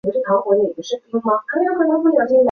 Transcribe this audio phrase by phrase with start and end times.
[0.03, 2.31] 电动机转子就旋转起来了。